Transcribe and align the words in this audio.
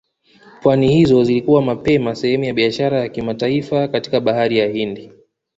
pwani 0.61 0.87
hizo 0.93 1.23
zilikuwa 1.23 1.61
mapema 1.61 2.15
sehemu 2.15 2.43
ya 2.43 2.53
biashara 2.53 2.99
ya 2.99 3.09
kimataifa 3.09 3.87
katika 3.87 4.19
Bahari 4.19 4.73
Hindi 4.73 5.11